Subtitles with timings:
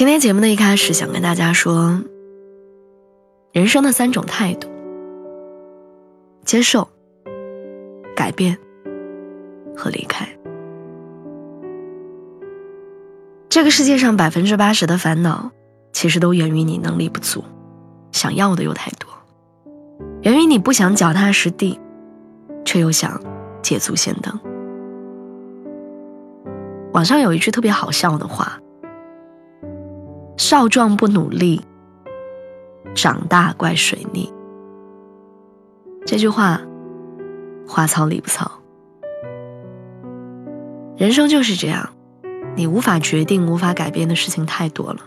[0.00, 2.00] 今天节目的一开始，想跟大家说，
[3.52, 4.66] 人生的三种态度：
[6.42, 6.88] 接受、
[8.16, 8.56] 改变
[9.76, 10.26] 和离开。
[13.50, 15.50] 这个世界上百分之八十的烦恼，
[15.92, 17.44] 其实都源于你能力不足，
[18.10, 19.06] 想要的又太多；
[20.22, 21.78] 源于你不想脚踏实地，
[22.64, 23.22] 却又想
[23.60, 24.40] 捷足先登。
[26.94, 28.58] 网上有一句特别好笑的话。
[30.40, 31.60] 少壮不努力，
[32.94, 34.32] 长大怪水逆。
[36.06, 36.62] 这句话，
[37.68, 38.50] 话糙理不糙。
[40.96, 41.90] 人生就是这样，
[42.56, 45.00] 你无法决定、无法改变的事情太多了。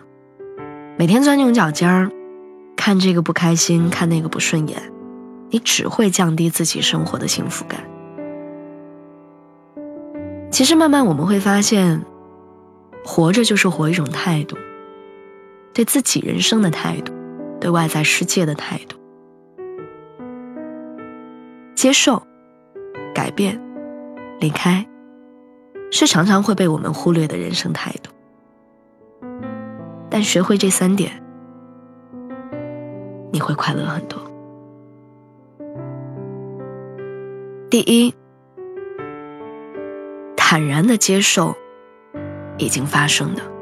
[1.00, 2.12] 每天钻牛角尖儿，
[2.76, 4.80] 看这个不开心，看那个不顺眼，
[5.50, 7.84] 你只会降低自己生活的幸福感。
[10.52, 12.06] 其实，慢慢我们会发现，
[13.04, 14.56] 活着就是活一种态度。
[15.74, 17.12] 对自己人生的态度，
[17.60, 18.96] 对外在世界的态度，
[21.74, 22.22] 接受、
[23.14, 23.60] 改变、
[24.40, 24.88] 离开，
[25.92, 28.12] 是常常会被我们忽略的人生态度。
[30.10, 31.24] 但学会这三点，
[33.32, 34.22] 你会快乐很多。
[37.72, 38.14] 第一，
[40.36, 41.56] 坦然的接受
[42.60, 43.53] 已经发生的。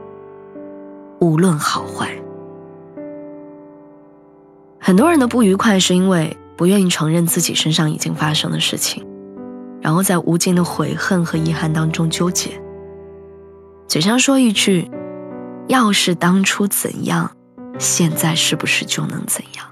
[1.22, 2.10] 无论好坏，
[4.80, 9.06] 很多人的不愉快是因为不愿意承认自己身上已经发生的事情，
[9.80, 12.60] 然后在无尽的悔恨和遗憾当中纠结。
[13.88, 14.90] 嘴上说一句
[15.70, 17.30] “要是当初怎样，
[17.78, 19.68] 现在是不是就能怎样”，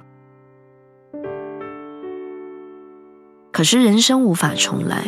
[3.52, 5.04] 可是人生无法重来，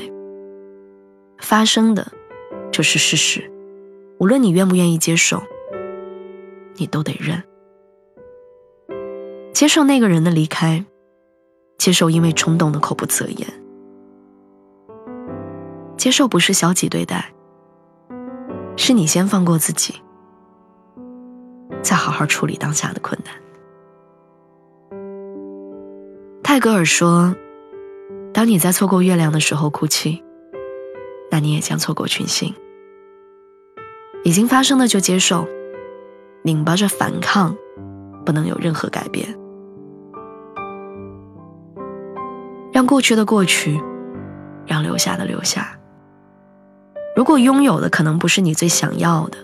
[1.37, 2.11] 发生的
[2.71, 3.51] 就是事实，
[4.17, 5.43] 无论你愿不愿意接受。
[6.75, 7.43] 你都得认，
[9.53, 10.83] 接受那个人的离开，
[11.77, 13.47] 接受因为冲动的口不择言，
[15.97, 17.31] 接受不是消极对待，
[18.77, 19.93] 是你先放过自己，
[21.83, 23.35] 再好好处理当下的困难。
[26.41, 27.35] 泰戈尔说
[28.33, 30.23] ：“当你在错过月亮的时候哭泣，
[31.29, 32.53] 那你也将错过群星。
[34.23, 35.47] 已经发生的就接受。”
[36.43, 37.55] 拧巴着反抗，
[38.25, 39.37] 不能有任何改变。
[42.71, 43.79] 让过去的过去，
[44.65, 45.77] 让留下的留下。
[47.15, 49.37] 如果拥有的可能不是你最想要的，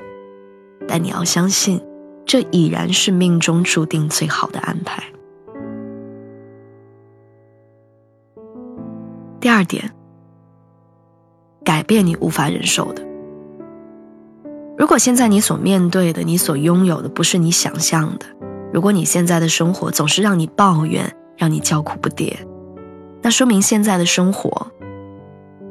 [0.87, 1.83] 但你要相信，
[2.25, 5.03] 这已然是命中注定最好的安排。
[9.39, 9.93] 第二点，
[11.63, 13.05] 改变你无法忍受的。
[14.77, 18.25] 如果现在你所面对的、你所拥有的不是你想象的，
[18.71, 22.35] 如果你现在的生活总是让你抱怨、让你叫苦不迭，
[23.23, 24.67] 那说明现在的生活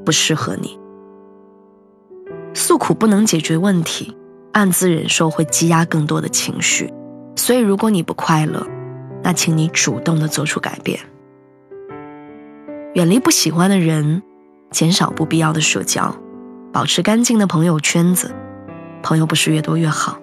[0.04, 0.76] 不适合你。
[2.52, 4.16] 诉苦不能解决问题，
[4.52, 6.92] 暗自忍受会积压更多的情绪。
[7.36, 8.66] 所以，如果你不快乐，
[9.22, 10.98] 那请你主动的做出改变，
[12.94, 14.22] 远离不喜欢的人，
[14.72, 16.16] 减少不必要的社交，
[16.72, 18.34] 保持干净的朋友圈子。
[19.06, 20.18] 朋友不是越多越好，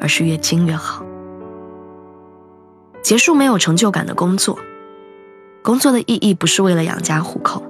[0.00, 1.04] 而是越精越好。
[3.02, 4.58] 结束没有成就感的工作，
[5.62, 7.62] 工作的意义不是为了养家糊口，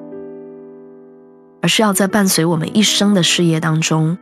[1.61, 4.17] 而是要在伴随我们一生的事业当中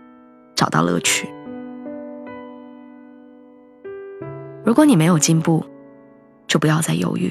[0.55, 1.29] 找到乐趣。
[4.65, 5.67] 如果你没有进步，
[6.47, 7.31] 就不要再犹豫，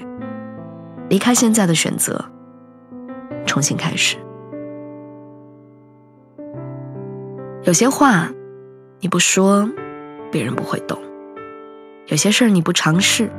[1.09, 2.23] 离开现在的选择，
[3.47, 4.15] 重新开始。
[7.63, 8.29] 有些话。
[9.03, 9.69] 你不说，
[10.31, 10.97] 别人不会懂；
[12.07, 13.29] 有些事儿你不尝试，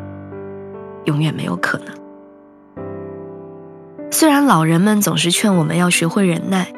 [1.07, 1.97] 永远没有可能。
[4.11, 6.71] 虽然老人们总是劝我们要学会忍耐，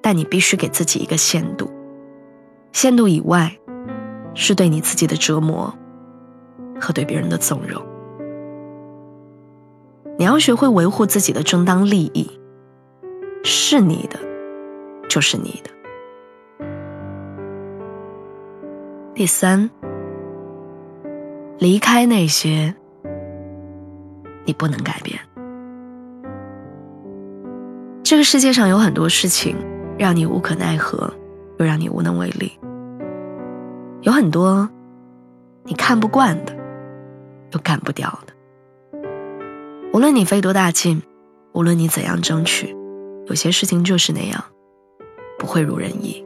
[0.00, 1.70] 但你必须给自己一个限度。
[2.72, 3.54] 限度以外，
[4.32, 5.74] 是对你自己的折磨
[6.80, 7.82] 和对别人的纵容。
[10.16, 12.30] 你要学会维护自己的正当利益，
[13.44, 14.18] 是你的，
[15.06, 15.70] 就是你的。
[19.14, 19.68] 第三，
[21.58, 22.74] 离开那些
[24.46, 25.20] 你不能改变。
[28.02, 29.54] 这个世界上有很多事情
[29.98, 31.12] 让你无可奈何，
[31.58, 32.58] 又让你无能为力。
[34.00, 34.68] 有很多
[35.64, 36.56] 你看不惯的，
[37.52, 38.32] 又干不掉的。
[39.92, 41.02] 无论你费多大劲，
[41.52, 42.74] 无论你怎样争取，
[43.26, 44.42] 有些事情就是那样，
[45.38, 46.24] 不会如人意。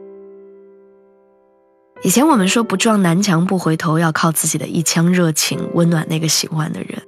[2.03, 7.01] 以前我们说不撞南墙不回头，要靠自己的一腔热情温暖那个喜欢的人。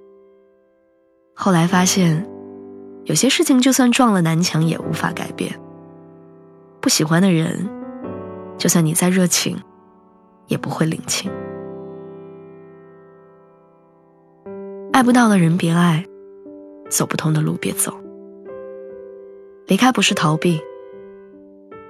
[1.36, 2.28] 后来发现，
[3.06, 5.58] 有些事情就算撞了南墙也无法改变。
[6.82, 7.70] 不喜欢的人，
[8.58, 9.58] 就算你再热情，
[10.48, 11.32] 也不会领情。
[14.92, 16.04] 爱不到的人别爱，
[16.90, 17.94] 走不通的路别走。
[19.68, 20.60] 离开不是逃避，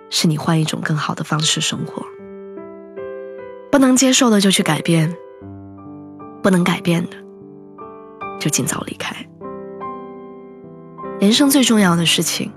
[0.10, 2.06] 是你换一种更好的方式生活。
[3.80, 5.16] 不能接受的就去改变，
[6.44, 7.16] 不能改变的
[8.38, 9.16] 就尽早离开。
[11.22, 12.52] 人生最重要的事情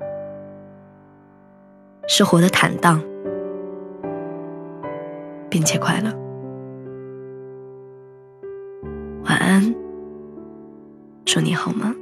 [2.09, 3.01] 是活得坦荡，
[5.49, 6.13] 并且快乐。
[9.23, 9.73] 晚安，
[11.25, 11.95] 祝你好吗？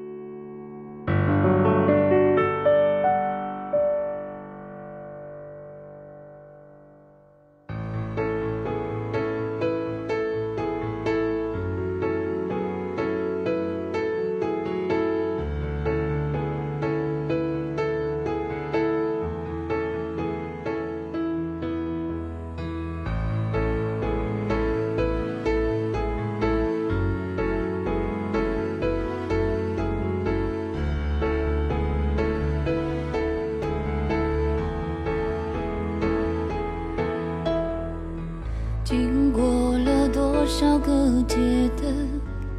[41.50, 41.82] 别的，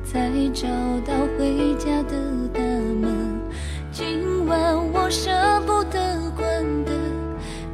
[0.04, 0.68] 才找
[1.06, 2.14] 到回家的
[2.54, 3.40] 大门。
[3.90, 5.32] 今晚我舍
[5.66, 6.44] 不得关
[6.84, 6.92] 的，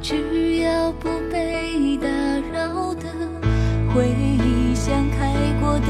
[0.00, 2.06] 只要不被打
[2.52, 3.06] 扰的
[3.92, 5.86] 回忆像开过的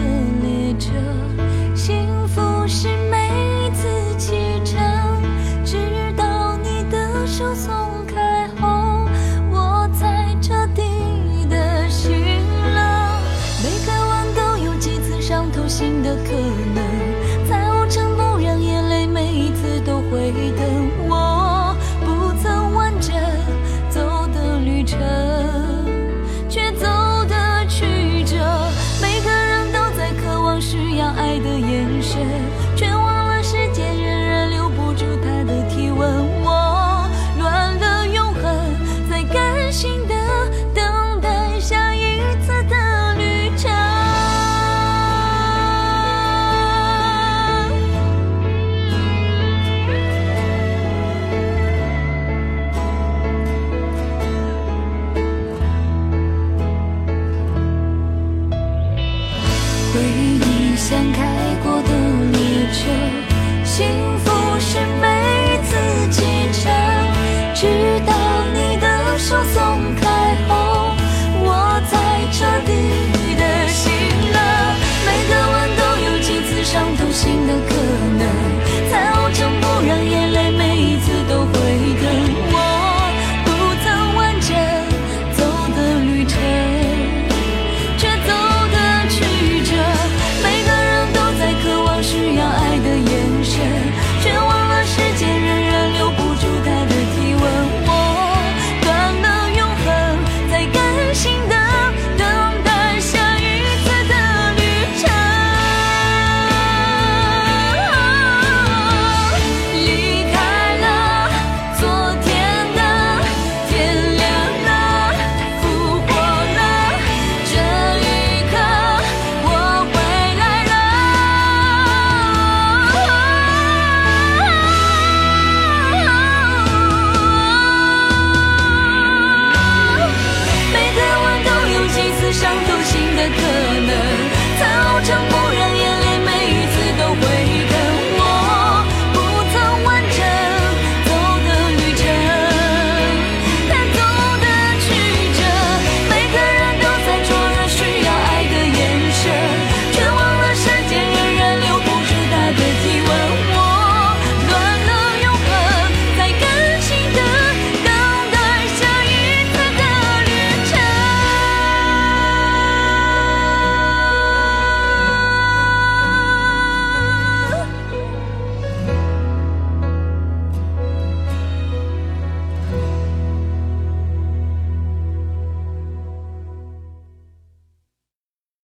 [16.08, 16.47] 心的。